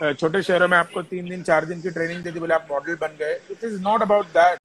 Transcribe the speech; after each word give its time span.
छोटे 0.00 0.42
शहरों 0.42 0.68
में 0.68 0.76
आपको 0.78 1.02
तीन 1.04 1.28
दिन, 1.28 1.42
चार 1.42 1.64
दिन 1.64 1.80
की 1.82 1.90
ट्रेनिंग 1.90 2.22
दे 2.24 2.30
दी 2.30 2.40
बोले 2.40 2.54
आप 2.54 2.66
मॉडल 2.70 2.94
बन 3.00 3.16
गए। 3.20 3.34
It 3.50 3.64
is 3.64 3.80
not 3.82 4.02
about 4.02 4.26
that 4.32 4.58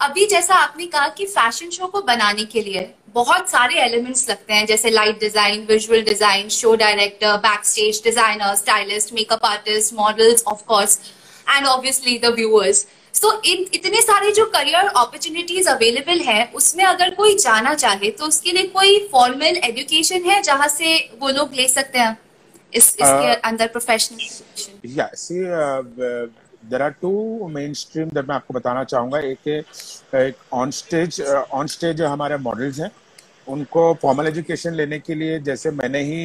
अभी 0.00 0.24
जैसा 0.26 0.54
आपने 0.54 0.86
कहा 0.86 1.08
कि 1.08 1.26
फ़ैशन 1.26 1.70
शो 1.70 1.86
को 1.86 2.00
बनाने 2.02 2.44
के 2.46 2.62
लिए 2.62 2.80
बहुत 3.14 3.50
सारे 3.50 3.74
एलिमेंट्स 3.80 4.28
लगते 4.30 4.52
हैं, 4.52 4.66
जैसे 4.66 4.90
light 4.90 5.20
design 5.20 5.64
visual 5.66 6.02
design 6.04 6.48
show 6.50 6.74
director 6.76 7.36
back 7.38 7.64
stage 7.66 8.00
designer 8.04 8.54
stylist 8.56 9.12
makeup 9.14 9.44
artist 9.46 9.94
models 9.94 10.44
of 10.48 10.64
course 10.66 10.98
and 11.48 11.66
obviously 11.66 12.18
the 12.18 12.34
viewers 12.34 12.86
so 13.14 13.30
इन 13.44 13.64
इतने 13.74 14.00
सारे 14.02 14.30
जो 14.32 14.44
करियर 14.54 14.86
अपॉर्चुनिटीज़ 14.86 15.68
अवेलेबल 15.68 16.20
है 16.20 16.44
उसमें 16.54 16.84
अगर 16.84 17.14
कोई 17.14 17.34
जाना 17.38 17.74
चाहे 17.74 18.10
तो 18.10 18.26
उसके 18.26 18.52
लिए 18.52 18.66
कोई 18.74 18.98
फॉर्मल 19.12 19.60
एजुकेशन 19.64 20.24
है 20.30 20.40
जहाँ 20.42 20.68
से 20.68 20.96
वो 21.20 21.28
लोग 21.28 21.54
ले 21.54 21.68
सकते 21.68 21.98
हैं? 21.98 22.16
इस 22.72 22.88
इसके 22.88 23.34
uh, 23.34 23.40
अंदर 23.44 23.66
प्रोफेशनल 23.66 24.90
या 24.96 25.08
see 25.14 25.34
there 26.70 26.82
are 26.82 26.90
two 27.02 27.48
main 27.48 27.72
stream 27.74 28.08
मैं 28.16 28.34
आपको 28.34 28.54
बताना 28.54 28.84
चाहूँगा। 28.84 29.18
एक 29.20 29.48
एक 30.14 30.34
ऑन 30.52 30.70
स्टेज 30.70 31.20
ऑन 31.52 31.66
स्टेज 31.66 32.02
हमारे 32.02 32.36
मॉडल्स 32.46 32.80
हैं। 32.80 32.90
उनको 33.48 33.82
फॉर्मल 34.02 34.26
एजुकेशन 34.26 34.74
लेने 34.74 34.98
के 34.98 35.14
लिए 35.14 35.38
जैसे 35.40 35.70
मैंने 35.70 36.02
ही 36.04 36.22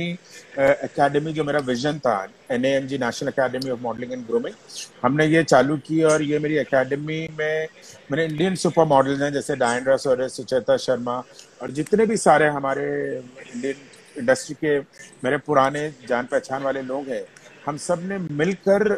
एकेडमी 0.59 1.33
जो 1.33 1.43
मेरा 1.43 1.59
विजन 1.59 1.99
था 1.99 2.15
N 2.51 2.65
M 2.65 2.87
G 2.87 2.97
national 2.97 3.31
academy 3.31 3.71
of 3.71 3.79
modelling 3.81 4.11
and 4.13 4.25
grooming 4.27 4.55
हमने 5.03 5.25
ये 5.25 5.43
चालू 5.43 5.77
की 5.87 6.01
और 6.03 6.21
ये 6.23 6.39
मेरी 6.39 6.57
एकेडमी 6.57 7.19
में 7.39 7.67
मेरे 8.11 8.25
इंडियन 8.25 8.55
सुपर 8.55 8.85
मॉडल्स 8.85 9.21
हैं, 9.21 9.31
जैसे 9.33 9.55
डायन 9.55 9.97
सोरेस 9.97 10.35
सुचेता 10.37 10.77
शर्मा 10.77 11.17
और 11.61 11.71
जितने 11.71 12.05
भी 12.05 12.17
सारे 12.17 12.47
हमारे 12.49 12.85
इंडियन 13.17 13.75
इंडस्ट्री 14.17 14.55
के 14.63 14.79
मेरे 15.23 15.37
पुराने 15.37 15.89
जान 16.07 16.25
पहचान 16.31 16.63
वाले 16.63 16.81
लोग 16.81 17.07
हैं, 17.09 17.23
हम 17.65 17.77
सबने 17.77 18.17
मिलकर 18.17 18.97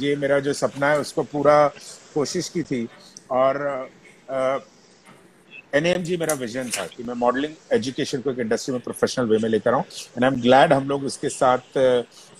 ये 0.00 0.14
मेरा 0.16 0.38
जो 0.40 0.52
सपना 0.52 0.90
है, 0.90 0.98
उसको 1.00 1.22
पूरा 1.22 1.66
कोशिश 2.14 2.48
की 2.48 2.62
थी 2.62 2.86
और 3.30 3.88
एन 5.74 6.02
जी 6.04 6.16
मेरा 6.16 6.34
विजन 6.34 6.68
था 6.70 6.84
कि 6.86 7.02
मैं 7.02 7.14
मॉडलिंग 7.14 7.54
एजुकेशन 7.72 8.20
को 8.20 8.30
एक 8.30 8.38
इंडस्ट्री 8.38 8.72
में 8.72 8.80
प्रोफेशनल 8.82 9.26
वे 9.26 9.38
में 9.42 9.48
लेकर 9.48 9.74
आऊँ। 9.74 9.82
एंड 9.82 10.24
आई 10.24 10.30
एम 10.30 10.40
ग्लैड 10.40 10.72
हम 10.72 10.88
लोग 10.88 11.04
उसके 11.04 11.28
साथ 11.28 11.76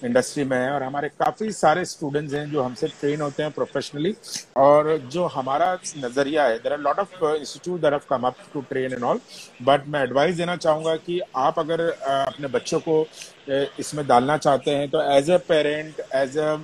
इंडस्ट्री 0.04 0.44
में 0.44 0.56
हैं 0.56 0.70
और 0.70 0.82
हमारे 0.82 1.08
काफ़ी 1.20 1.50
सारे 1.52 1.84
स्टूडेंट्स 1.84 2.34
हैं 2.34 2.50
जो 2.50 2.62
हमसे 2.62 2.88
ट्रेन 2.91 3.20
होते 3.20 3.42
हैं 3.42 3.52
प्रोफेशनली 3.52 4.14
और 4.56 4.96
जो 5.12 5.24
हमारा 5.34 5.72
नज़रिया 5.98 6.44
है 6.44 6.58
there 6.58 6.72
are 6.72 6.80
lot 6.80 6.98
of 6.98 7.24
institute 7.26 7.80
there 7.80 7.94
of 7.94 8.06
come 8.10 8.26
up 8.26 8.36
to 8.54 8.60
train 8.70 8.92
and 8.92 9.04
all 9.04 9.20
but 9.62 9.88
मैं 9.88 10.02
एडवाइस 10.02 10.36
देना 10.36 10.56
चाहूँगा 10.56 10.96
कि 10.96 11.20
आप 11.36 11.58
अगर 11.58 11.88
अपने 11.91 12.48
बच्चों 12.48 12.80
को 12.88 13.04
इसमें 13.80 14.06
डालना 14.06 14.36
चाहते 14.38 14.70
हैं 14.70 14.88
तो 14.91 15.02
as 15.12 15.30
a 15.30 15.38
parent 15.48 16.00
as 16.14 16.38
a 16.38 16.56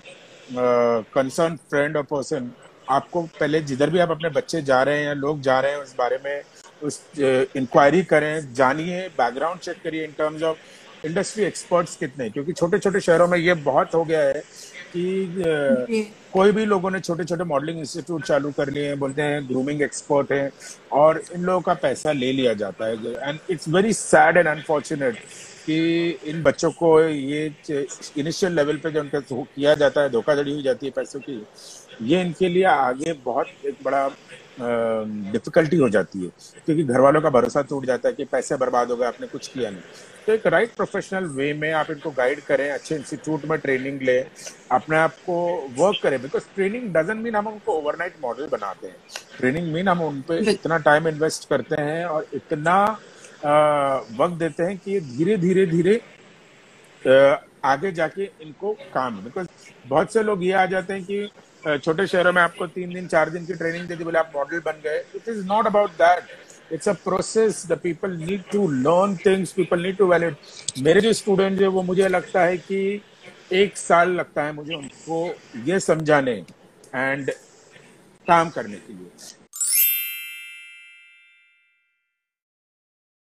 concern 1.14 1.56
friend 1.70 1.96
और 1.96 2.02
पर्सन 2.10 2.50
आपको 2.90 3.22
पहले 3.40 3.60
जिधर 3.62 3.90
भी 3.90 3.98
आप 3.98 4.10
अपने 4.10 4.28
बच्चे 4.30 4.62
जा 4.62 4.82
रहे 4.82 4.98
हैं 4.98 5.06
या 5.06 5.12
लोग 5.14 5.40
जा 5.40 5.58
रहे 5.60 5.72
हैं 5.72 5.78
उस 5.78 5.94
बारे 5.98 6.18
में 6.24 6.42
उस 6.82 7.00
इंक्वायरी 7.18 8.02
करें, 8.04 8.52
जानिए 8.54 9.08
बैकग्राउंड 9.18 9.60
चेक 9.60 9.82
करिए 9.84 10.04
in 10.04 10.12
terms 10.18 10.42
of 10.42 10.58
industry 11.04 11.44
experts 11.44 11.96
कितने? 11.96 12.28
क्योंकि 12.30 12.52
छोटे 12.52 12.78
छोटे 12.78 13.00
शहरों 13.00 13.28
में 13.28 13.38
ये 13.38 13.54
बहुत 13.66 13.94
हो 13.94 14.04
गया 14.04 14.20
है 14.20 14.42
कि 14.96 16.06
कोई 16.32 16.52
भी 16.52 16.64
लोगों 16.64 16.90
ने 16.90 17.00
छोटे 17.00 17.24
छोटे 17.24 17.44
मॉडलिंग 17.44 17.78
इंस्टीट्यूट 17.78 18.24
चालू 18.24 18.50
कर 18.52 18.70
लिए 18.70 18.86
हैं 18.86 18.98
बोलते 18.98 19.22
हैं 19.22 19.46
ग्रूमिंग 19.48 19.82
एक्सपर्ट 19.82 20.32
हैं 20.32 20.50
और 20.92 21.22
इन 21.34 21.42
लोगों 21.42 21.60
का 21.60 21.74
पैसा 21.74 22.12
ले 22.12 22.32
लिया 22.32 22.52
जाता 22.54 22.86
है। 22.86 22.94
And 23.28 23.38
it's 23.50 23.68
very 23.68 23.92
sad 23.92 24.36
and 24.36 24.48
unfortunate 24.48 25.18
कि 25.66 26.08
इन 26.24 26.42
बच्चों 26.42 26.70
को 26.72 27.00
ये 27.02 27.44
इनिशियल 27.70 28.52
लेवल 28.52 28.76
पे 28.76 28.90
जो 28.90 29.00
उनका 29.00 29.20
किया 29.30 29.74
जाता 29.74 30.02
है 30.02 30.10
धोखाधड़ी 30.10 30.54
हो 30.54 30.62
जाती 30.62 30.86
है 30.86 30.92
पैसों 30.96 31.20
की 31.20 31.42
ये 32.02 32.20
इनके 32.20 32.48
लिए 32.48 32.64
आगे 32.64 33.12
बहुत 33.24 33.66
एक 33.66 33.76
बड़ा 33.82 34.06
डिफिकल्टी 34.60 35.76
हो 35.76 35.88
जाती 35.88 36.22
है 36.22 36.30
क्योंकि 36.66 36.82
घर 36.84 37.00
वालों 37.00 37.20
का 37.20 37.30
भरोसा 37.30 37.62
टूट 37.68 37.86
जाता 37.86 38.08
है 38.08 38.14
कि 38.14 38.24
पैसे 38.32 38.56
बर्बाद 38.56 38.90
हो 38.90 38.96
गए 38.96 39.06
आपने 39.06 39.26
कुछ 39.26 39.46
किया 39.48 39.70
नहीं। 39.70 39.80
तो 40.26 40.32
एक 40.32 40.46
राइट 40.46 40.74
प्रोफेशनल 40.76 41.24
वे 41.36 41.52
में 41.54 41.70
आप 41.72 41.90
इनको 41.90 42.10
गाइड 42.10 42.40
करें 42.46 42.70
अच्छे 42.70 42.94
इंस्टीट्यूट 42.94 43.44
में 43.50 43.58
ट्रेनिंग 43.58 44.02
लें 44.02 44.24
अपने 44.72 44.96
आप 44.96 45.14
को 45.26 45.36
वर्क 45.78 46.02
करें 46.02 46.20
बिकॉज़ 46.22 46.44
ट्रेनिंग 46.54 46.92
डजन 46.94 47.18
मीन 47.18 47.36
हम 47.36 47.46
उनको 47.48 47.72
ओवरनाइट 47.72 48.14
मॉडल 48.22 48.48
बनाते 48.52 48.86
हैं। 48.86 48.96
ट्रेनिंग 49.38 49.72
मीन 49.72 49.88
हम 49.88 50.02
उन 50.02 50.20
पर 50.28 50.48
इतना 50.50 50.78
टाइम 50.88 51.08
इन्वेस्ट 51.08 51.48
करते 51.48 51.80
हैं 51.82 52.04
और 52.06 52.26
इतना 52.34 52.82
वक्त 54.16 54.34
देते 54.38 54.62
हैं 54.62 54.76
कि 54.78 55.00
धीरे 55.00 55.36
धीरे 55.38 55.66
धीरे 55.66 56.00
आगे 57.64 57.92
जाके 57.92 58.24
इनको 58.42 58.72
काम 58.94 59.16
बिकॉज़ 59.24 59.46
बहुत 59.88 60.12
से 60.12 60.22
लोग 60.22 60.44
ये 60.44 60.52
आ 60.52 60.64
जाते 60.66 60.92
हैं 60.92 61.04
कि 61.04 61.30
छोटे 61.66 62.06
शहरों 62.06 62.32
में 62.32 62.40
आपको 62.42 62.66
तीन 62.66 62.92
दिन, 62.94 63.06
चार 63.06 63.30
दिन 63.30 63.46
की 63.46 63.54
ट्रेनिंग 63.54 63.88
दे 63.88 63.96
दी 63.96 64.04
बोले, 64.04 64.18
आप 64.18 64.32
मॉडल 64.36 64.58
बन 64.66 64.80
गए। 64.84 64.98
It 65.16 65.28
is 65.28 65.44
not 65.46 65.66
about 65.66 65.90
that 65.94 66.72
it's 66.72 66.88
a 66.88 66.92
process 67.04 67.64
the 67.68 67.78
people 67.82 68.16
need 68.16 68.42
to 68.52 68.66
learn 68.70 69.16
things 69.26 69.52
people 69.52 69.82
need 69.82 69.96
to 69.96 70.06
value it 70.06 70.36
मेरे 70.82 71.00
जो 71.00 71.12
स्टूडेंट 71.12 71.60
है, 71.60 71.66
वो 71.66 71.82
मुझे 71.82 72.08
लगता 72.08 72.42
है 72.42 72.56
कि 72.58 73.02
एक 73.52 73.76
साल 73.76 74.10
लगता 74.12 74.42
है 74.44 74.52
मुझे 74.52 74.74
उनको 74.74 75.26
ये 75.66 75.80
समझाने 75.80 76.32
एंड 76.94 77.30
काम 78.26 78.50
करने 78.50 78.76
के 78.76 78.92
लिए। 78.92 79.10